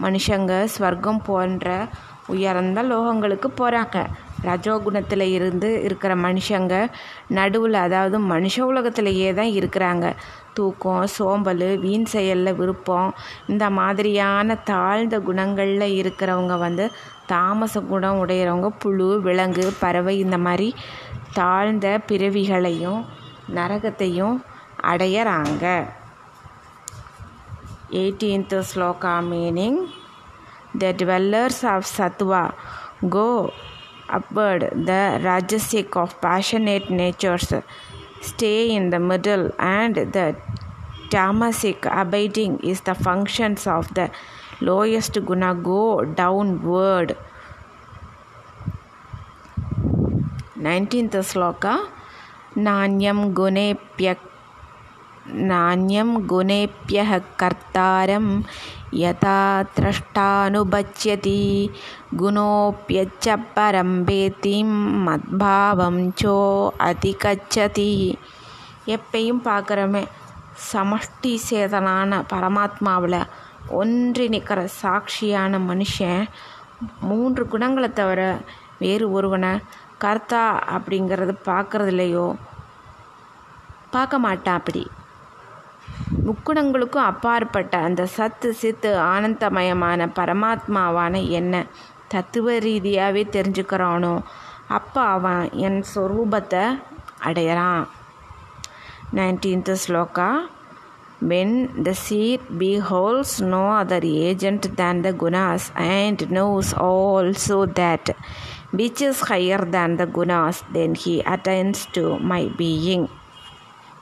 மனுஷங்க 0.00 0.52
ஸ்வர்க்கம் 0.74 1.20
போன்ற 1.28 1.88
உயர்ந்த 2.28 2.82
லோகங்களுக்கு 2.82 3.48
போகிறாங்க 3.58 4.06
ரஜோகுணத்தில் 4.46 5.28
இருந்து 5.28 5.82
இருக்கிற 5.82 6.14
மனுஷங்க 6.24 6.88
நடுவில் 7.38 7.78
அதாவது 7.84 8.18
மனுஷ 8.32 8.64
உலகத்திலேயே 8.64 9.32
தான் 9.32 9.52
இருக்கிறாங்க 9.58 10.14
தூக்கம் 10.53 11.07
சோம்பல் 11.07 11.79
வீண் 11.79 12.05
செயலில் 12.05 12.55
விருப்பம். 12.55 13.13
இந்த 13.47 13.69
மாதிரியான 13.69 14.55
தாழ்ந்த 14.55 15.19
குணங்களில் 15.19 15.87
இருக்கிறவங்க 16.01 16.57
வந்து 16.57 16.91
தாமச 17.25 17.79
குணம் 17.79 18.27
உடையிறவங்க 18.27 18.69
புழு 18.79 19.21
விலங்கு 19.21 19.73
பறவை 19.79 20.19
இந்த 20.19 20.37
மாதிரி 20.37 20.75
தாழ்ந்த 21.33 21.99
பிறவிகளையும் 22.07 23.05
நரகத்தையும் 23.55 24.37
அடையிறாங்க. 24.83 25.65
Eighteenth 27.91 28.61
sloka 28.73 29.15
meaning 29.31 29.81
the 30.77 30.91
dwellers 30.91 31.65
of 31.75 31.89
sattva 31.97 32.43
go 33.09 33.49
upward 34.15 34.63
the 34.87 34.99
rajasic 35.27 35.95
of 35.95 36.09
passionate 36.21 36.87
natures. 36.99 37.47
stay 38.20 38.70
in 38.76 38.90
the 38.90 38.98
middle 38.98 39.50
and 39.58 39.94
the 40.16 40.36
tamasic 41.10 41.86
abiding 42.02 42.58
is 42.60 42.80
the 42.82 42.94
functions 42.94 43.66
of 43.66 43.92
the 43.94 44.10
lowest 44.60 45.14
guna 45.24 45.54
go 45.54 46.04
downward 46.22 47.16
19th 50.56 51.20
sloka 51.32 51.76
नान्यं 52.56 53.18
गुणेभ्यः 53.36 54.20
नान्यं 55.50 56.10
गुणेभ्यः 56.30 57.10
कर्तारं 57.40 58.26
यथा 58.96 59.38
द्रष्टानुबच्यति 59.76 61.40
गुणोऽप्यच्च 62.16 63.28
परं 63.50 63.92
वेतिं 64.06 64.68
மத்பாவம் 65.06 66.02
so 66.20 66.36
அதிகச்சதி 66.86 67.92
எப்பையும் 68.88 69.40
பார்க்குறோமே 69.40 70.02
சமஷ்டி 70.66 71.32
சேதனான 71.46 72.20
பரமாத்மாவில் 72.30 73.18
ஒன்றி 73.72 74.26
நிற்கிற 74.28 74.60
சாட்சியான 74.80 75.58
மனுஷன் 75.66 76.22
மூன்று 77.02 77.44
குணங்களை 77.46 77.90
தவிர 77.92 78.20
வேறு 78.80 79.06
ஒருவனை 79.10 79.52
கர்த்தா 79.98 80.44
அப்படிங்கிறது 80.74 81.34
பார்க்குறதுலையோ 81.46 82.26
பார்க்க 83.92 84.18
மாட்டான் 84.18 84.58
அப்படி 84.58 84.82
முக்குணங்களுக்கும் 86.25 87.07
அப்பாற்பட்ட 87.07 87.75
அந்த 87.79 88.01
சத்து 88.15 88.49
சித்து 88.53 88.89
ஆனந்தமயமான 89.07 90.07
பரமாத்மாவான 90.17 91.13
என்ன 91.31 91.63
தத்துவ 92.07 92.55
ரீதியாகவே 92.59 93.23
தெரிஞ்சுக்கிறானோ 93.35 94.15
அப்போ 94.69 95.01
அவன் 95.07 95.43
என் 95.59 95.79
ஸ்வரூபத்தை 95.91 96.63
அடையிறான் 97.23 97.85
nineteenth 99.13 99.71
sloka 99.83 100.29
when 101.27 101.55
the 101.83 101.91
seer 102.03 102.45
beholds 102.89 103.35
no 103.45 103.63
other 103.79 104.07
agent 104.23 104.67
than 104.75 105.01
the 105.01 105.11
gunas 105.23 105.67
and 105.91 106.23
knows 106.31 106.71
also 106.87 107.59
that 107.79 108.11
which 108.73 109.03
is 109.09 109.23
higher 109.31 109.65
than 109.69 109.95
the 109.95 110.05
gunas 110.17 110.61
then 110.73 110.95
he 111.03 111.15
attains 111.33 111.83
to 111.91 112.05
my 112.25 112.43
being 112.57 113.07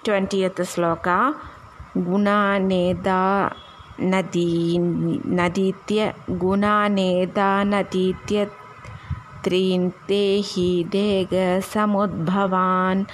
twentieth 0.06 0.60
sloka 0.72 1.18
गुणानेदा 2.07 3.51
नदी 4.13 4.79
नदीत्य 5.39 6.13
गुणानेदा 6.39 7.65
नदीत्य 7.65 8.47
स्त्रीन् 8.47 9.91
देहि 10.09 10.85
देहसमुद्भवान् 10.95 13.05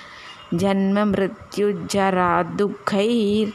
जन्ममृत्युजरा 0.63 2.43
दुःखैर् 2.57 3.53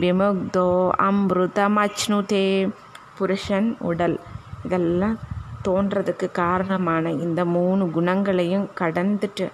விமுக்தோ 0.00 0.92
அம்ருதமச்னுதே 1.06 2.70
புருஷன் 3.18 3.76
உடல் 3.80 4.20
இதெல்லாம் 4.64 5.18
தோன்றதுக்கு 5.64 6.32
காரணமான 6.32 7.12
இந்த 7.24 7.54
மூணு 7.54 7.90
குணங்களையும் 7.90 8.68
கடந்துட்டு 8.80 9.48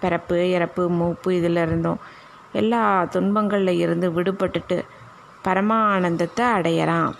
பிறப்பு 0.00 0.50
இறப்பு 0.50 0.90
மூப்பு 0.90 1.34
இதில் 1.34 1.56
இருந்தோம் 1.56 1.98
எல்லா 2.60 2.84
துன்பங்களில் 3.14 3.80
இருந்து 3.84 4.08
விடுபட்டுட்டு 4.10 4.78
பரமானந்தத்தை 5.44 6.46
அடையலாம் 6.58 7.16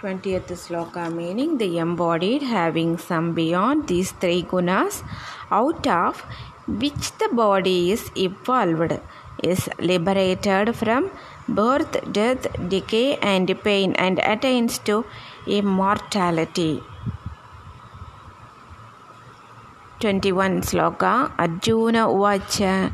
Twentieth 0.00 0.48
sloka 0.62 1.02
meaning 1.16 1.50
the 1.58 1.68
embodied 1.78 2.42
having 2.52 2.92
some 3.08 3.26
beyond 3.34 3.86
these 3.90 4.10
three 4.22 4.40
gunas 4.52 4.96
out 5.58 5.86
of 5.86 6.24
which 6.80 7.04
the 7.20 7.28
body 7.42 7.92
is 7.92 8.02
evolved 8.16 8.94
is 9.50 9.60
liberated 9.90 10.74
from 10.80 11.04
birth, 11.48 11.94
death, 12.12 12.46
decay, 12.68 13.16
and 13.32 13.48
pain 13.62 13.92
and 14.06 14.18
attains 14.32 14.78
to 14.78 15.04
immortality. 15.46 16.72
21 20.00 20.62
sloka 20.62 21.30
Arjuna 21.38 22.10
Uvacha 22.10 22.90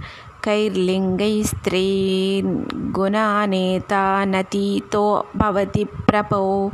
कैर्लिङ्गैस्त्रीन् 1.20 2.52
गुणानेतानतीतो 2.92 5.02
भवति 5.36 5.84
प्रभो 6.08 6.70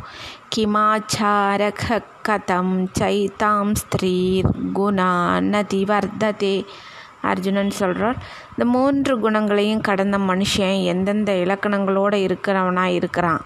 किमाचारः 0.55 1.99
कथं 2.27 2.69
चैतां 2.99 3.75
ஸ்திரீர்குணாநதி 3.81 5.81
வர்த்ததே 5.91 6.57
அர்ஜுனன் 7.31 7.73
சொல்கிறார் 7.79 8.19
இந்த 8.51 8.65
மூன்று 8.75 9.15
குணங்களையும் 9.19 9.81
கடந்த 9.81 10.19
மனுஷன் 10.31 10.83
எந்தெந்த 10.93 11.33
இலக்கணங்களோடு 11.45 12.19
இருக்கிறவனாக 12.27 12.97
இருக்கிறான் 12.99 13.43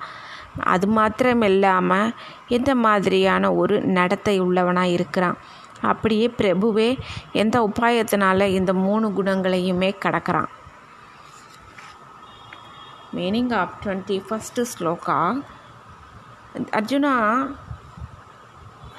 அது 0.72 0.88
மாத்திரம் 0.96 1.44
இல்லாமல் 1.50 2.12
எந்த 2.56 2.72
மாதிரியான 2.86 3.52
ஒரு 3.60 3.76
நடத்தை 3.98 4.34
உள்ளவனாக 4.46 4.96
இருக்கிறான் 4.98 5.38
அப்படியே 5.91 6.27
பிரபுவே 6.37 6.89
எந்த 7.33 7.57
உபாயத்தினால 7.69 8.47
இந்த 8.57 8.73
மூணு 8.85 9.07
குணங்களையுமே 9.19 9.89
கடக்கிறான் 10.05 10.51
meaning 13.15 13.51
of 13.61 13.73
twenty 13.83 14.17
first 14.27 14.65
sloka 14.73 15.17
Arjuna 16.79 17.13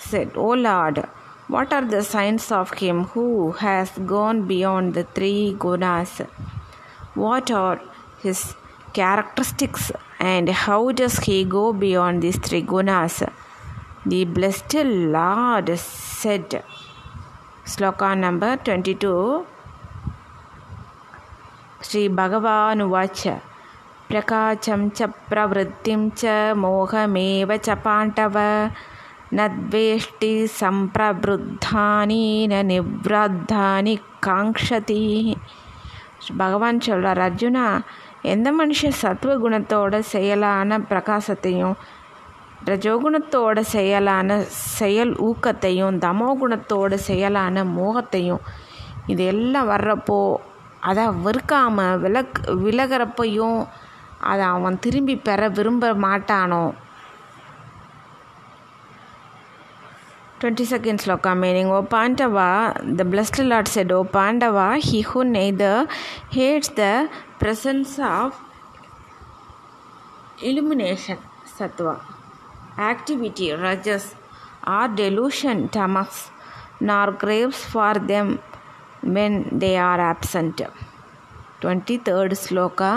said 0.09 0.37
O 0.47 0.49
lord 0.66 1.01
what 1.49 1.75
are 1.75 1.87
the 1.87 2.01
signs 2.12 2.49
of 2.59 2.75
him 2.83 3.03
who 3.14 3.25
has 3.62 3.94
gone 4.07 4.40
beyond 4.51 4.92
the 4.99 5.05
three 5.18 5.33
gunas 5.64 6.18
what 7.14 7.53
are 7.64 7.81
his 8.25 8.47
characteristics 8.99 9.88
and 10.33 10.51
how 10.64 10.90
does 11.01 11.16
he 11.27 11.38
go 11.57 11.64
beyond 11.83 12.20
these 12.25 12.40
three 12.47 12.64
gunas 12.75 13.23
the 14.12 14.20
blessed 14.37 14.75
Lord 15.16 15.68
said 16.20 16.55
sloka 17.72 18.14
number 18.14 18.59
twenty 18.59 18.92
two. 19.03 19.12
Shri 21.83 22.09
భగవానువాచ 22.09 23.22
ప్రకాశం 24.11 24.81
చ 24.98 25.09
ప్రవృత్తిం 25.31 26.00
చ 26.20 26.33
మోహమేవ 26.53 27.48
చ 27.66 27.77
పాండవ 27.87 28.37
నద్వేష్టి 29.35 30.33
సంప్రవృద్ధాని 30.61 32.24
నివృద్ధాని 32.70 33.98
కాంక్షతి. 34.24 35.03
భగవాన్ 36.37 36.81
சொல்கிறார் 36.81 37.18
అర్జున 37.18 37.59
ఎంత 38.24 38.48
మనిషి 38.48 38.90
சத்துவ 38.90 39.33
குணத்தோட 39.35 39.94
செயலான 40.12 40.79
பிரகாசத்தையும் 40.90 41.74
ரஜோகுணத்தோட 42.66 43.61
செயலான 43.61 44.37
செயல் 44.79 45.12
ஊக்கத்தையும் 45.20 45.98
தமோகுணத்தோட 45.98 46.94
செயலான 46.94 47.64
மோகத்தையும் 47.64 48.42
இது 49.07 49.24
எல்லாம் 49.24 49.68
வர்றப்போ 49.68 50.20
அதை 50.81 51.05
வெறுக்காமல் 51.22 51.98
விலக் 51.98 52.38
விலகிறப்பையும் 52.62 53.59
அதை 54.20 54.44
அவன் 54.46 54.79
திரும்பி 54.79 55.16
பெற 55.16 55.48
விரும்ப 55.48 55.94
மாட்டானோ? 55.94 56.64
Twenty 60.40 60.64
second 60.72 61.03
sloka 61.05 61.33
meaning 61.35 61.70
O 61.70 61.81
Pandava 61.92 62.48
the 62.96 63.05
blessed 63.05 63.44
lord 63.44 63.68
said 63.68 63.92
O 63.92 64.05
Pandava 64.12 64.66
he 64.88 65.05
who 65.12 65.22
neither 65.31 65.85
hates 66.35 66.74
the 66.74 66.85
presence 67.42 68.00
of 68.11 68.38
illumination 70.42 71.22
sattva 71.59 71.94
activity 72.89 73.47
rajas 73.63 74.05
or 74.75 74.88
delusion 74.99 75.60
tamas 75.69 76.17
nor 76.82 77.08
craves 77.23 77.62
for 77.73 77.93
them 78.12 78.27
when 79.15 79.34
they 79.62 79.75
are 79.89 80.01
absent 80.13 80.58
23rd 81.62 82.34
sloka 82.45 82.91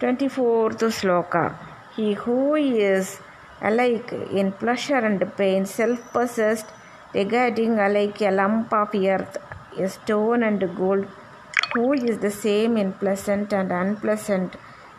Twenty 0.00 0.28
fourth 0.36 0.90
sloka. 1.02 1.50
He 1.96 2.18
who 2.26 2.56
is 2.56 3.20
alike 3.62 4.30
in 4.30 4.54
pleasure 4.60 5.04
and 5.04 5.36
pain 5.36 5.66
self 5.76 6.00
possessed 6.14 6.70
regarding 7.12 7.72
alike 7.86 8.22
a 8.22 8.30
lump 8.30 8.72
of 8.72 8.88
earth, 8.90 9.34
a 9.78 9.86
stone 9.86 10.46
and 10.46 10.64
gold, 10.80 11.04
who 11.73 11.91
is 11.93 12.19
the 12.19 12.31
same 12.31 12.77
in 12.77 12.93
pleasant 12.93 13.51
and 13.53 13.71
unpleasant, 13.73 14.55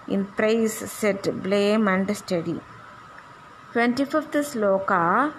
in 0.09 0.27
praise, 0.38 0.75
set, 0.92 1.42
blame, 1.42 1.88
and 1.88 2.14
steady. 2.16 2.61
25th 3.73 4.37
sloka 4.53 5.33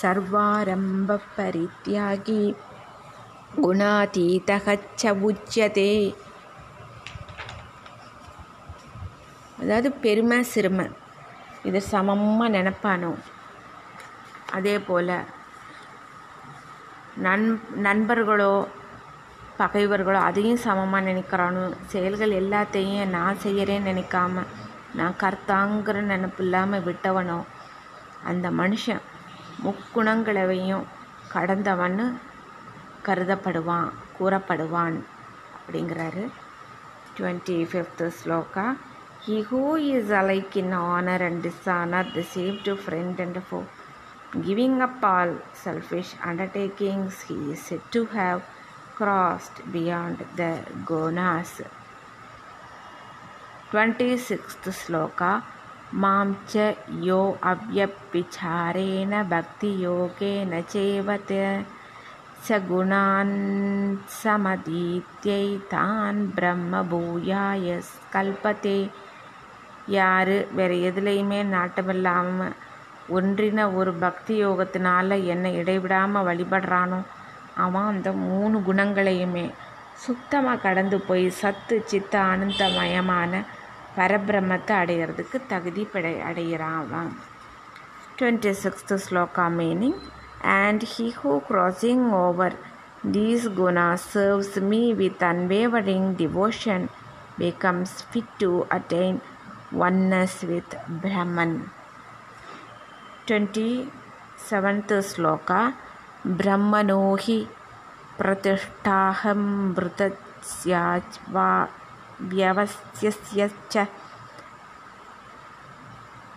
सर्वारम्भपरित्यागी 0.00 2.44
गुणातीतः 3.56 4.66
च 5.00 5.02
உச்சியதே 5.28 5.92
அதாவது 9.62 9.88
பெருமை 10.04 10.38
சிறுமை 10.52 10.86
இது 11.68 11.80
சமமாக 11.92 12.52
நினப்பானோ 12.56 13.10
அதே 14.55 14.75
போல் 14.79 15.15
நண் 17.25 17.45
நண்பர்களோ 17.85 18.53
பகைவர்களோ 19.59 20.19
அதையும் 20.29 20.63
சமமாக 20.65 21.07
நினைக்கிறானோ 21.09 21.63
செயல்கள் 21.93 22.33
எல்லாத்தையும் 22.41 23.13
நான் 23.15 23.41
செய்கிறேன்னு 23.43 23.91
நினைக்காம 23.91 24.45
நான் 24.99 25.19
கர்த்தாங்கிற 25.23 26.01
நினப்பு 26.11 26.43
இல்லாமல் 26.45 26.85
விட்டவனோ 26.87 27.39
அந்த 28.23 28.49
மனுஷன் 28.61 29.03
முக்குணங்களவையும் 29.65 30.85
கடந்தவன்னு 31.33 32.05
கருதப்படுவான் 33.07 33.87
கூறப்படுவான் 34.17 34.97
அப்படிங்கிறாரு. 35.57 36.23
Twenty 37.17 37.57
fifth 37.71 38.03
sloka. 38.19 38.65
He 39.27 39.37
who 39.49 39.61
honour 40.95 41.23
and 41.27 41.41
dishonour 41.79 42.09
the 42.15 42.23
same 42.35 42.57
to 42.63 42.73
friend 42.81 43.21
and 43.25 43.39
foe 43.47 43.59
giving 44.46 44.80
up 44.80 45.02
all 45.02 45.36
selfish 45.52 46.14
undertakings, 46.22 47.22
he 47.22 47.52
is 47.52 47.60
said 47.60 47.80
to 47.92 48.04
have 48.06 48.42
crossed 48.94 49.56
beyond 49.72 50.18
the 50.36 50.52
gunas. 50.86 51.52
26th 53.72 54.68
sloka 54.82 55.32
मां 56.02 56.26
च 56.50 56.54
यो 57.06 57.20
अव्यपिचारेण 57.50 59.12
भक्तियोगेन 59.30 60.52
चेवत 60.62 61.30
स 62.46 62.58
गुणान् 62.68 63.34
समतीत्यैतान् 64.22 66.20
ब्रह्मभूयाय 66.36 67.66
कल्पते 68.12 68.78
யார் 69.96 70.34
வேறு 70.56 70.76
எதுலேயுமே 70.88 71.38
நாட்டமில்லாமல் 71.54 72.56
ஒன்றின 73.09 73.67
ஒரு 73.71 73.93
பக்தி 73.93 74.45
யோகத்தினால 74.45 75.17
என்னை 75.25 75.51
இடைவிடாமல் 75.55 76.25
வழிபடுறானோ 76.27 76.99
அவன் 77.55 77.85
அந்த 77.85 78.11
மூணு 78.11 78.57
குணங்களையுமே 78.59 79.45
சுத்தமாக 79.95 80.61
கடந்து 80.61 81.01
போய் 81.01 81.27
சத்து 81.29 81.83
சித்த 81.85 82.13
ஆனந்தமயமான 82.19 83.43
பரபிரம்மத்தை 83.97 84.75
அடைகிறதுக்கு 84.81 85.39
தகுதி 85.47 85.87
படை 85.93 86.21
அடைகிறான் 86.21 86.79
அவன் 86.79 87.11
twenty 88.19 88.53
sixth 88.63 88.95
sloka 89.05 89.45
meaning 89.59 89.99
and 90.59 90.83
he 90.83 91.07
who 91.21 91.33
crossing 91.47 92.03
over 92.25 92.57
these 93.07 93.47
gunas 93.49 93.99
serves 93.99 94.55
me 94.57 94.93
with 94.93 95.21
unwavering 95.21 96.15
devotion 96.15 96.89
becomes 97.37 98.01
fit 98.01 98.25
to 98.39 98.65
attain 98.71 99.21
oneness 99.71 100.41
with 100.43 100.75
Brahman. 101.01 101.69
Twenty 103.27 103.69
seventh 104.49 104.93
sloka 105.09 105.49
ब्रह्मणो 106.39 107.03
हि 107.21 107.37
प्रतिष्ठाहं 108.17 109.41
मृतस्याज्वा 109.75 111.49
व्यवस्थस्य 112.33 113.39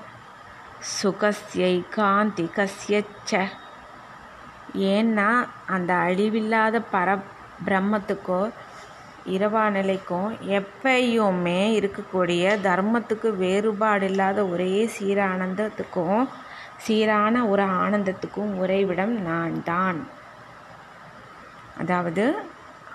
சுகஸ்யைகாந்திகஸ்ய 0.89 3.03
ச 3.25 3.47
ஏன்னா 4.89 5.47
அந்த 5.67 5.93
அழிவில்லாத 6.05 6.83
பர 6.91 7.17
பிரம்மத்துக்கோ 7.65 8.51
இரவா 9.29 9.69
நிலைக்கும் 9.69 10.37
எப்பயுமே 10.57 11.79
இருக்கக்கூடிய 11.79 12.61
தர்மத்துக்கு 12.61 13.35
வேறுபாடு 13.35 14.05
இல்லாத 14.05 14.47
ஒரே 14.47 14.89
சீரானந்தத்துக்கும் 14.95 16.29
சீரான 16.77 17.47
ஒரு 17.47 17.65
ஆனந்தத்துக்கும் 17.79 18.55
உறைவிடம் 18.55 19.21
நான் 19.21 19.63
தான் 19.63 20.07
அதாவது 21.80 22.24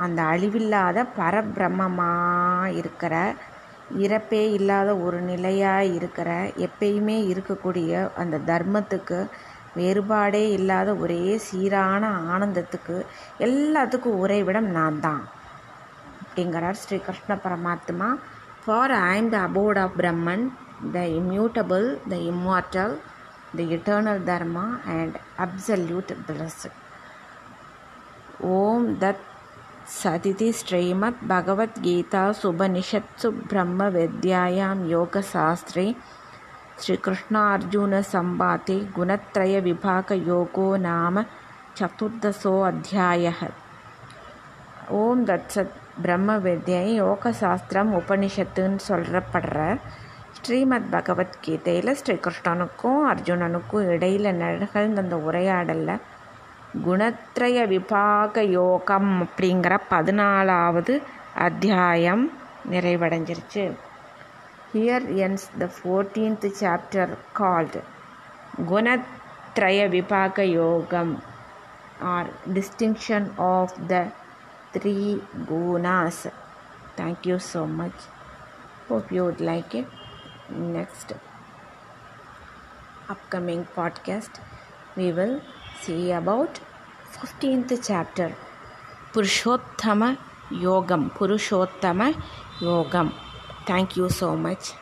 அந்த 0.04 0.20
அழிவில்லாத 0.34 0.98
பரபிரம்மமாக 1.20 2.76
இருக்கிற 2.80 3.14
இறப்பே 4.04 4.42
இல்லாத 4.58 4.90
ஒரு 5.06 5.20
நிலையாக 5.30 5.94
இருக்கிற 5.98 6.30
எப்பயுமே 6.66 7.18
இருக்கக்கூடிய 7.32 7.92
அந்த 8.22 8.40
தர்மத்துக்கு 8.52 9.20
வேறுபாடே 9.78 10.44
இல்லாத 10.58 10.90
ஒரே 11.04 11.38
சீரான 11.48 12.04
ஆனந்தத்துக்கு 12.34 12.98
எல்லாத்துக்கும் 13.48 14.20
உறைவிடம் 14.24 14.70
நான் 14.78 15.00
தான். 15.00 15.24
அப்படிங்கிறார் 16.24 16.82
Shri 16.82 16.98
Krishna 16.98 17.36
Paramatma. 17.46 18.10
For 18.66 18.92
I 18.92 19.18
am 19.18 19.32
the 19.36 19.40
abode 19.50 19.80
of 19.86 19.96
Brahman 20.02 20.46
the 20.98 21.00
immutable 21.20 21.88
the 22.14 22.18
immortal 22.32 22.96
the 23.58 23.62
eternal 23.78 24.22
dharma 24.32 24.68
and 24.98 25.18
absolute 25.48 26.14
blessed 26.28 26.68
Om 26.68 26.68
That 26.68 26.68
Saditi 26.68 26.68
Srimad 26.68 26.68
Bhagavad 26.68 26.68
Gita 26.68 26.68
Subhanishatsu 26.68 26.70
Brahma 26.70 27.98
Vidyayam 28.00 28.29
Om 28.42 29.00
தத் 29.00 29.26
சதிதி 29.84 30.52
ஸ்ரீமத் 30.52 31.16
பகவத்கீதாசுபனிஷத்சு 31.30 33.28
பிரம்ம 33.48 33.90
வித்யாயாம் 33.90 34.86
யோக 34.86 35.22
சாஸ்திரே. 35.22 35.96
ஸ்ரீகிருஷ்ணார்ஜுன 36.76 38.04
சம்பாதி 38.12 38.88
குணத்ரய 38.98 39.62
விபாக 39.62 40.16
யோகோ 40.16 40.78
நாம 40.78 41.24
नाम 41.80 42.26
அத்தியாய 42.42 43.34
ஓம் 44.88 45.28
தத் 45.28 45.50
சத் 45.56 45.72
பிரம்ம 46.02 46.38
வித்யை 46.38 47.02
யோகசாஸ்திரம் 47.02 47.94
உபனிஷத்துன்னு 48.00 48.80
சொல்கிறப்படுற 48.88 49.80
ஸ்ரீமத் 50.42 50.88
பகவத்கீதையில் 50.92 51.96
ஸ்ரீகிருஷ்ணனுக்கும் 52.06 53.00
அர்ஜுனனுக்கும் 53.10 53.90
இடையில் 53.90 54.36
நிகழ்ந்த 54.36 55.02
அந்த 55.02 55.18
உரையாடலில் 55.18 56.00
குணத்ரய 56.74 57.68
விபாக 57.68 58.44
யோகம் 58.44 59.28
அப்படிங்கிற 59.28 59.80
பதினாலாவது 59.90 61.02
அத்தியாயம் 61.36 62.32
நிறைவடைஞ்சிருச்சு. 62.72 63.78
Here 64.74 65.08
ends 65.16 65.48
the 65.58 65.70
fourteenth 65.76 66.52
chapter 66.60 67.18
called 67.34 67.84
Gunatraya 68.70 69.90
Vibhaga 69.90 70.42
Yogam 70.44 71.24
or 72.00 72.28
distinction 72.54 73.32
of 73.38 73.74
the 73.88 74.06
three 74.74 75.22
gunas 75.50 76.26
thank you 76.98 77.40
so 77.54 77.68
much 77.68 78.04
hope 78.90 79.14
you 79.14 79.26
would 79.28 79.44
like 79.44 79.74
it 79.74 79.98
next 80.50 81.14
upcoming 83.10 83.68
podcast 83.76 84.40
we 84.98 85.12
will 85.12 85.42
see 85.82 86.12
about 86.22 86.60
15th 87.16 87.74
chapter 87.88 88.30
purushottama 89.14 90.10
yogam 90.66 91.04
purushottama 91.18 92.08
yogam 92.62 93.08
thank 93.68 93.98
you 93.98 94.10
so 94.10 94.36
much 94.46 94.79